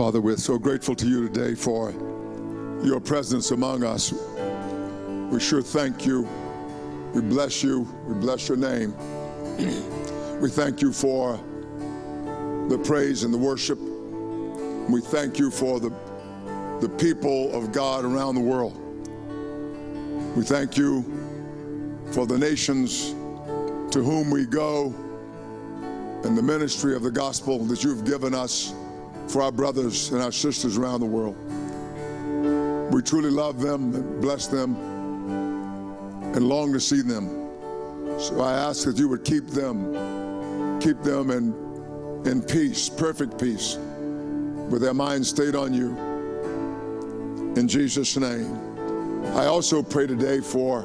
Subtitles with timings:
[0.00, 1.90] Father, we're so grateful to you today for
[2.82, 4.14] your presence among us.
[5.30, 6.26] We sure thank you.
[7.12, 7.80] We bless you.
[8.06, 8.94] We bless your name.
[10.40, 11.38] we thank you for
[12.70, 13.78] the praise and the worship.
[14.88, 15.90] We thank you for the,
[16.80, 18.78] the people of God around the world.
[20.34, 21.02] We thank you
[22.12, 23.10] for the nations
[23.92, 24.94] to whom we go
[26.24, 28.72] and the ministry of the gospel that you've given us
[29.30, 31.36] for our brothers and our sisters around the world.
[32.92, 34.74] We truly love them and bless them
[36.34, 37.28] and long to see them.
[38.18, 41.54] So I ask that you would keep them, keep them in,
[42.26, 45.96] in peace, perfect peace, with their minds stayed on you.
[47.56, 48.58] In Jesus' name.
[49.36, 50.82] I also pray today for,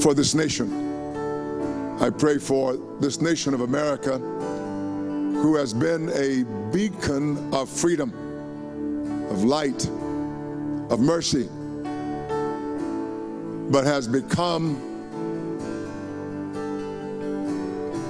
[0.00, 1.98] for this nation.
[2.00, 4.18] I pray for this nation of America
[5.40, 8.12] who has been a beacon of freedom,
[9.30, 9.86] of light,
[10.90, 11.48] of mercy,
[13.70, 14.76] but has become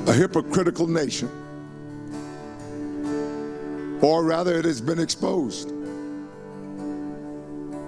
[0.09, 1.31] a hypocritical nation.
[4.03, 5.71] Or rather, it has been exposed.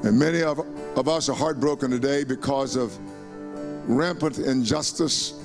[0.04, 0.60] And many of,
[0.96, 2.96] of us are heartbroken today because of
[3.88, 5.41] rampant injustice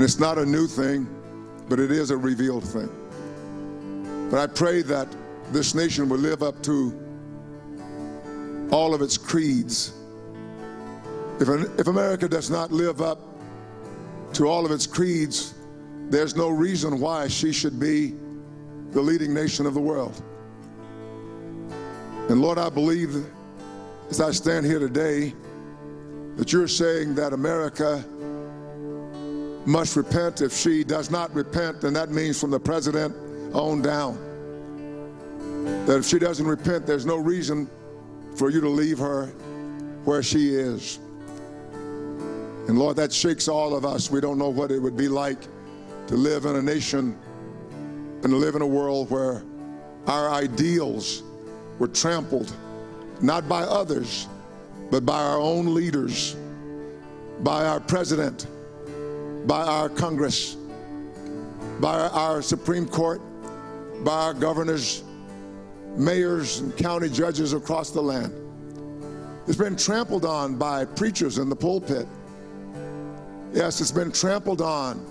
[0.00, 1.06] And it's not a new thing,
[1.68, 2.88] but it is a revealed thing.
[4.30, 5.06] But I pray that
[5.52, 6.98] this nation will live up to
[8.72, 9.92] all of its creeds.
[11.38, 13.18] If, if America does not live up
[14.32, 15.52] to all of its creeds,
[16.08, 18.14] there's no reason why she should be
[18.92, 20.22] the leading nation of the world.
[22.30, 23.22] And Lord, I believe
[24.08, 25.34] as I stand here today
[26.36, 28.02] that you're saying that America
[29.70, 30.40] must repent.
[30.40, 33.14] If she does not repent, then that means from the president
[33.54, 34.18] on down.
[35.86, 37.70] That if she doesn't repent, there's no reason
[38.34, 39.26] for you to leave her
[40.04, 40.98] where she is.
[41.72, 44.10] And Lord, that shakes all of us.
[44.10, 45.40] We don't know what it would be like
[46.08, 47.16] to live in a nation
[47.70, 49.44] and to live in a world where
[50.06, 51.22] our ideals
[51.78, 52.52] were trampled,
[53.20, 54.26] not by others,
[54.90, 56.34] but by our own leaders,
[57.40, 58.46] by our president
[59.46, 60.56] by our Congress,
[61.80, 63.20] by our Supreme Court,
[64.04, 65.02] by our governors,
[65.96, 68.32] mayors, and county judges across the land.
[69.46, 72.06] It's been trampled on by preachers in the pulpit.
[73.52, 75.04] Yes, it's been trampled on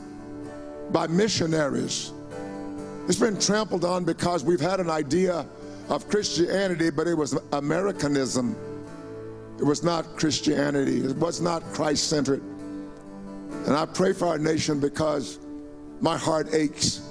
[0.92, 2.14] by missionaries.
[3.08, 5.46] It's been trampled on because we've had an idea
[5.90, 8.56] of Christianity, but it was Americanism.
[9.58, 11.04] It was not Christianity.
[11.04, 12.42] It was not Christ centered.
[13.66, 15.40] And I pray for our nation because
[16.02, 17.02] my heart aches.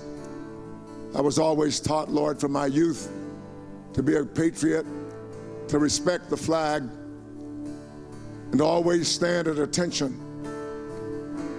[1.14, 3.10] I was always taught, Lord, from my youth
[3.92, 4.86] to be a patriot,
[5.68, 10.24] to respect the flag, and to always stand at attention.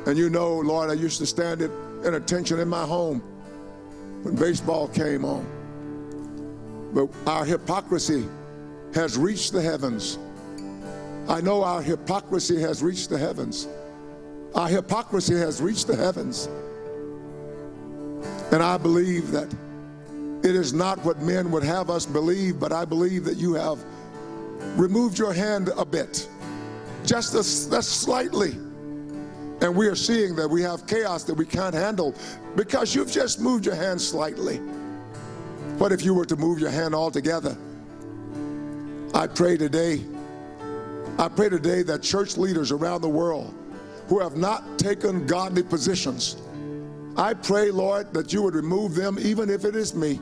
[0.05, 1.71] And you know, Lord, I used to stand at,
[2.03, 3.19] at attention in my home
[4.23, 5.45] when baseball came on.
[6.93, 8.25] But our hypocrisy
[8.93, 10.17] has reached the heavens.
[11.27, 13.67] I know our hypocrisy has reached the heavens.
[14.55, 16.47] Our hypocrisy has reached the heavens.
[18.51, 19.53] And I believe that
[20.43, 23.83] it is not what men would have us believe, but I believe that you have
[24.75, 26.27] removed your hand a bit,
[27.05, 28.51] just a, slightly.
[29.61, 32.15] And we are seeing that we have chaos that we can't handle
[32.55, 34.57] because you've just moved your hand slightly.
[35.77, 37.55] What if you were to move your hand altogether?
[39.13, 40.01] I pray today,
[41.17, 43.53] I pray today that church leaders around the world
[44.09, 46.35] who have not taken godly positions.
[47.15, 50.19] I pray, Lord, that you would remove them, even if it is me.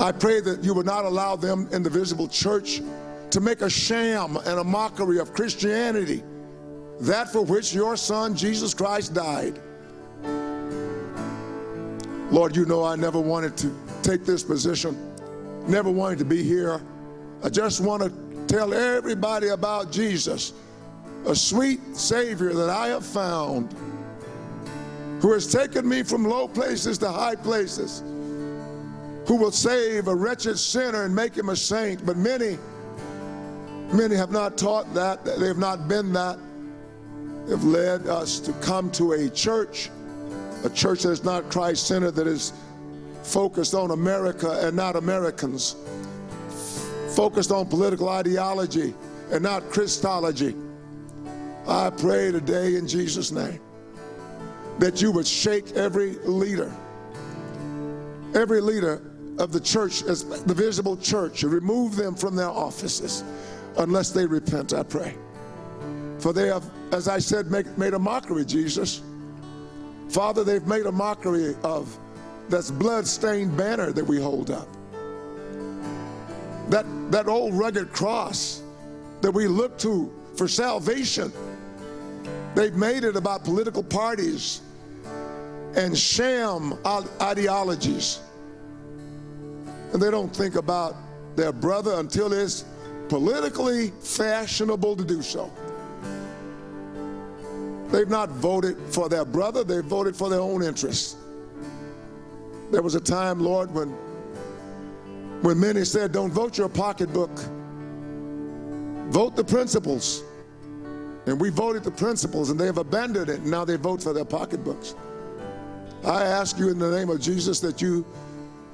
[0.00, 2.82] I pray that you would not allow them in the visible church
[3.30, 6.24] to make a sham and a mockery of Christianity,
[7.00, 9.60] that for which your son Jesus Christ died.
[12.32, 13.72] Lord, you know I never wanted to
[14.02, 15.14] take this position,
[15.68, 16.80] never wanted to be here.
[17.44, 20.52] I just want to tell everybody about Jesus
[21.26, 23.74] a sweet Savior that I have found
[25.20, 28.02] who has taken me from low places to high places,
[29.26, 32.04] who will save a wretched sinner and make him a saint.
[32.06, 32.56] But many,
[33.92, 36.38] many have not taught that, they have not been that.
[37.46, 39.90] They've led us to come to a church,
[40.64, 42.52] a church that is not Christ centered, that is
[43.22, 45.74] focused on America and not Americans,
[47.16, 48.94] focused on political ideology
[49.32, 50.54] and not Christology.
[51.68, 53.60] I pray today in Jesus' name
[54.78, 56.72] that you would shake every leader,
[58.34, 59.02] every leader
[59.38, 63.22] of the church, as the visible church, and remove them from their offices
[63.76, 65.14] unless they repent, I pray.
[66.18, 69.02] For they have, as I said, make, made a mockery, Jesus.
[70.08, 71.96] Father, they've made a mockery of
[72.48, 74.68] this blood-stained banner that we hold up.
[76.70, 78.62] That, that old rugged cross
[79.20, 81.32] that we look to for salvation.
[82.58, 84.62] They've made it about political parties
[85.76, 86.76] and sham
[87.22, 88.18] ideologies.
[89.92, 90.96] And they don't think about
[91.36, 92.64] their brother until it's
[93.08, 95.52] politically fashionable to do so.
[97.92, 101.14] They've not voted for their brother, they've voted for their own interests.
[102.72, 103.90] There was a time, Lord, when,
[105.42, 107.30] when many said, Don't vote your pocketbook,
[109.12, 110.24] vote the principles.
[111.28, 114.14] And we voted the principles, and they have abandoned it, and now they vote for
[114.14, 114.94] their pocketbooks.
[116.02, 118.06] I ask you in the name of Jesus that you,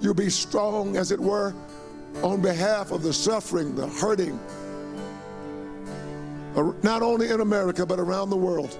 [0.01, 1.53] you be strong, as it were,
[2.23, 4.39] on behalf of the suffering, the hurting,
[6.85, 8.79] not only in America, but around the world.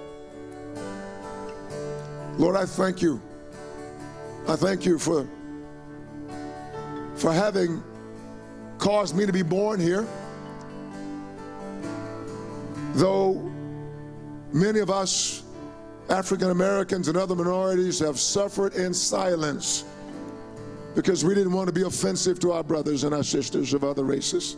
[2.37, 3.21] Lord, I thank you.
[4.47, 5.27] I thank you for,
[7.15, 7.83] for having
[8.77, 10.07] caused me to be born here.
[12.93, 13.51] Though
[14.55, 15.43] many of us
[16.09, 19.83] African Americans and other minorities have suffered in silence
[20.95, 24.05] because we didn't want to be offensive to our brothers and our sisters of other
[24.05, 24.55] races.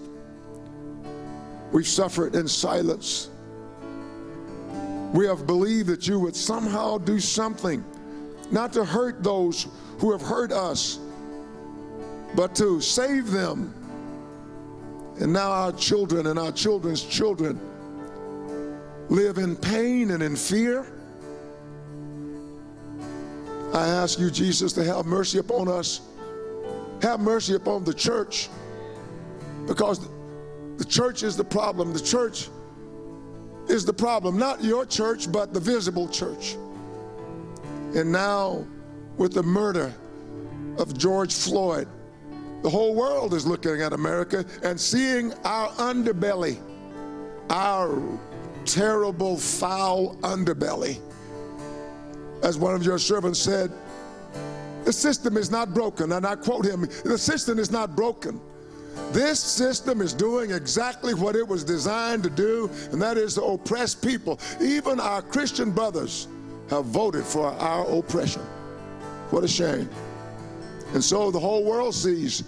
[1.72, 3.30] We've suffered in silence.
[5.14, 7.84] We have believed that you would somehow do something,
[8.52, 9.68] not to hurt those
[9.98, 11.00] who have hurt us,
[12.36, 13.74] but to save them.
[15.20, 17.60] And now our children and our children's children
[19.10, 20.86] live in pain and in fear.
[23.74, 26.02] I ask you, Jesus, to have mercy upon us.
[27.02, 28.50] Have mercy upon the church
[29.68, 30.08] because
[30.78, 31.94] the church is the problem.
[31.94, 32.50] The church
[33.68, 34.38] is the problem.
[34.38, 36.56] Not your church, but the visible church.
[37.96, 38.66] And now,
[39.18, 39.94] with the murder
[40.78, 41.88] of George Floyd,
[42.64, 46.58] the whole world is looking at America and seeing our underbelly,
[47.50, 48.02] our
[48.68, 51.00] terrible, foul underbelly.
[52.44, 53.72] As one of your servants said,
[54.84, 56.12] the system is not broken.
[56.12, 58.40] And I quote him the system is not broken.
[59.12, 63.44] This system is doing exactly what it was designed to do, and that is to
[63.44, 64.40] oppress people.
[64.62, 66.28] Even our Christian brothers
[66.70, 68.42] have voted for our oppression.
[69.30, 69.90] What a shame.
[70.94, 72.44] And so the whole world sees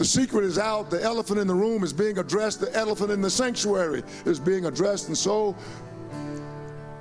[0.00, 0.88] the secret is out.
[0.88, 2.58] The elephant in the room is being addressed.
[2.58, 5.08] The elephant in the sanctuary is being addressed.
[5.08, 5.54] And so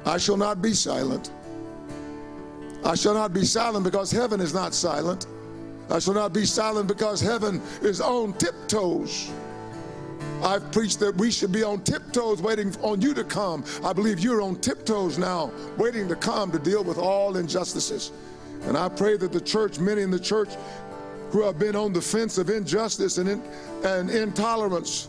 [0.06, 1.32] I shall not be silent.
[2.84, 5.28] I shall not be silent because heaven is not silent.
[5.90, 9.32] I shall not be silent because heaven is on tiptoes.
[10.44, 13.64] I've preached that we should be on tiptoes waiting on you to come.
[13.82, 18.12] I believe you're on tiptoes now, waiting to come to deal with all injustices.
[18.64, 20.50] And I pray that the church, many in the church
[21.32, 23.42] who have been on the fence of injustice and, in,
[23.84, 25.08] and intolerance,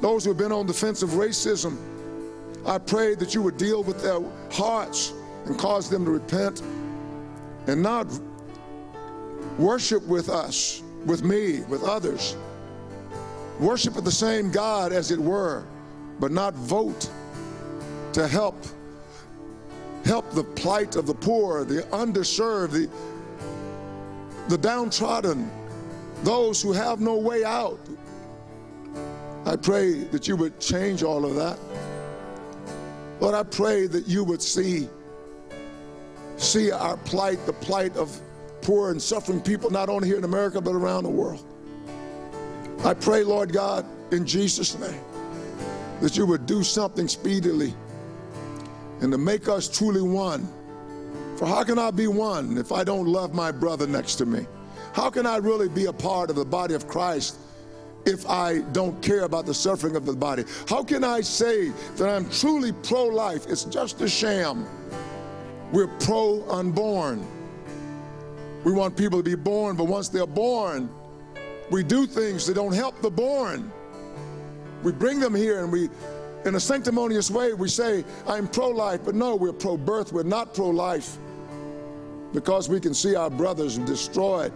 [0.00, 1.76] those who have been on the fence of racism,
[2.66, 4.20] I pray that you would deal with their
[4.50, 5.12] hearts
[5.46, 6.62] and cause them to repent
[7.68, 8.06] and not
[9.58, 12.36] Worship with us, with me, with others.
[13.58, 15.64] Worship with the same God, as it were,
[16.20, 17.10] but not vote
[18.12, 18.56] to help
[20.04, 22.88] help the plight of the poor, the underserved, the,
[24.48, 25.50] the downtrodden,
[26.22, 27.80] those who have no way out.
[29.44, 31.58] I pray that you would change all of that.
[33.20, 34.88] Lord, I pray that you would see
[36.36, 38.20] see our plight, the plight of
[38.60, 41.44] poor and suffering people, not only here in America, but around the world.
[42.84, 45.00] I pray, Lord God, in Jesus' name,
[46.00, 47.74] that you would do something speedily
[49.00, 50.48] and to make us truly one.
[51.36, 54.46] For how can I be one if I don't love my brother next to me?
[54.94, 57.36] How can I really be a part of the body of Christ
[58.06, 60.44] if I don't care about the suffering of the body?
[60.66, 63.44] How can I say that I'm truly pro life?
[63.48, 64.66] It's just a sham.
[65.72, 67.26] We're pro unborn.
[68.64, 70.88] We want people to be born, but once they're born,
[71.70, 73.70] we do things that don't help the born.
[74.82, 75.90] We bring them here and we,
[76.46, 80.22] in a sanctimonious way, we say, I'm pro life, but no, we're pro birth, we're
[80.22, 81.18] not pro life.
[82.36, 84.52] Because we can see our brothers destroyed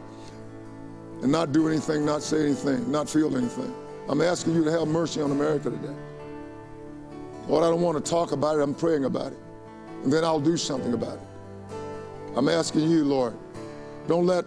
[1.22, 3.74] and not do anything, not say anything, not feel anything.
[4.06, 5.94] I'm asking you to have mercy on America today.
[7.48, 9.38] Lord, I don't want to talk about it, I'm praying about it.
[10.04, 11.76] And then I'll do something about it.
[12.36, 13.34] I'm asking you, Lord,
[14.06, 14.44] don't let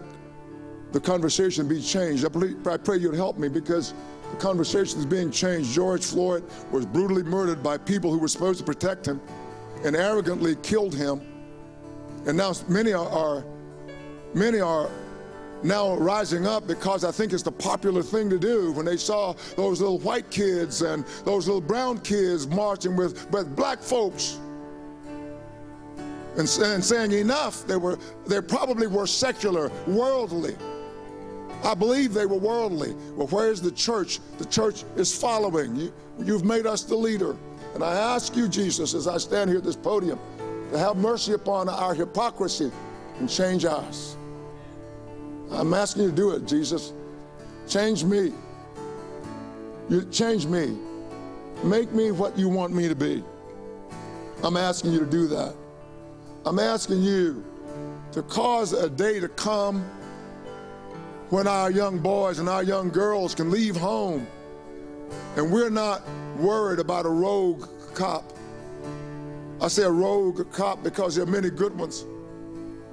[0.91, 2.23] the conversation be changed.
[2.25, 3.95] I, believe, I pray you'd help me because
[4.29, 5.73] the conversation is being changed.
[5.73, 9.19] George Floyd was brutally murdered by people who were supposed to protect him
[9.83, 11.32] and arrogantly killed him.
[12.25, 13.43] And now many are, are
[14.33, 14.89] many are
[15.63, 19.33] now rising up because I think it's the popular thing to do when they saw
[19.55, 24.39] those little white kids and those little brown kids marching with, with black folks
[26.37, 27.65] and, and saying enough.
[27.65, 30.55] They were they probably were secular, worldly.
[31.63, 32.93] I believe they were worldly.
[33.15, 34.19] Well, where's the church?
[34.37, 35.75] The church is following.
[35.75, 37.37] You, you've made us the leader.
[37.73, 40.19] And I ask you, Jesus, as I stand here at this podium,
[40.77, 42.71] have mercy upon our hypocrisy
[43.19, 44.17] and change us.
[45.51, 46.93] I'm asking you to do it, Jesus.
[47.67, 48.33] Change me.
[49.89, 50.77] You change me.
[51.63, 53.23] Make me what you want me to be.
[54.43, 55.55] I'm asking you to do that.
[56.45, 57.43] I'm asking you
[58.11, 59.83] to cause a day to come
[61.29, 64.27] when our young boys and our young girls can leave home
[65.35, 66.01] and we're not
[66.37, 68.23] worried about a rogue cop.
[69.63, 72.03] I say a rogue cop because there are many good ones,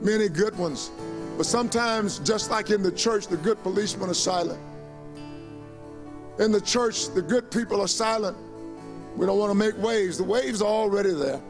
[0.00, 0.92] many good ones.
[1.36, 4.60] But sometimes, just like in the church, the good policemen are silent.
[6.38, 8.36] In the church, the good people are silent.
[9.16, 10.16] We don't want to make waves.
[10.16, 11.40] The waves are already there.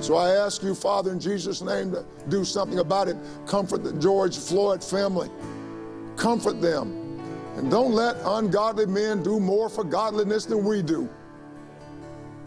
[0.00, 3.18] So I ask you, Father, in Jesus' name, to do something about it.
[3.46, 5.28] Comfort the George Floyd family.
[6.16, 7.20] Comfort them.
[7.56, 11.06] And don't let ungodly men do more for godliness than we do.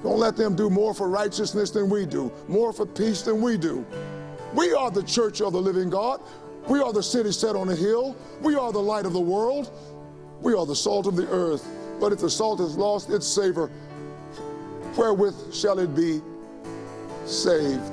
[0.03, 3.57] Don't let them do more for righteousness than we do, more for peace than we
[3.57, 3.85] do.
[4.53, 6.21] We are the church of the living God.
[6.67, 8.15] We are the city set on a hill.
[8.41, 9.71] We are the light of the world.
[10.41, 11.67] We are the salt of the earth.
[11.99, 13.69] But if the salt has lost its savor,
[14.95, 16.21] wherewith shall it be
[17.25, 17.91] saved?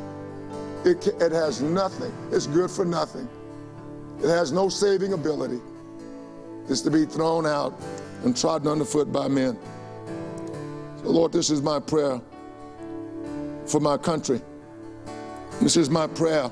[0.85, 2.13] It, it has nothing.
[2.31, 3.29] It's good for nothing.
[4.23, 5.61] It has no saving ability.
[6.69, 7.75] It's to be thrown out
[8.25, 9.59] and trodden underfoot by men.
[11.07, 12.21] Lord, this is my prayer
[13.67, 14.41] for my country.
[15.61, 16.51] This is my prayer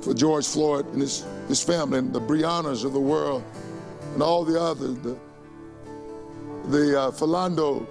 [0.00, 3.44] for George Floyd and his, his family and the Breonnas of the world
[4.14, 5.18] and all the others, the,
[6.68, 7.86] the uh, Philando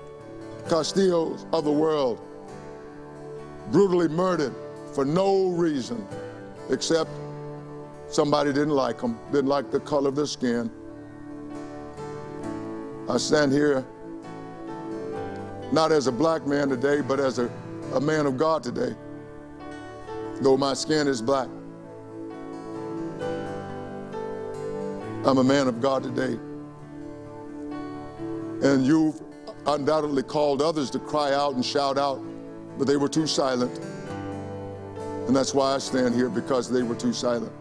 [0.69, 2.19] Castillos of the world,
[3.71, 4.55] brutally murdered
[4.93, 6.05] for no reason
[6.69, 7.09] except
[8.09, 10.71] somebody didn't like them, didn't like the color of their skin.
[13.09, 13.85] I stand here
[15.71, 17.49] not as a black man today, but as a,
[17.93, 18.95] a man of God today
[20.41, 21.47] though my skin is black.
[25.25, 26.39] I'm a man of God today.
[28.67, 29.21] And you've
[29.65, 32.23] undoubtedly called others to cry out and shout out,
[32.77, 33.77] but they were too silent.
[35.27, 37.51] And that's why I stand here, because they were too silent.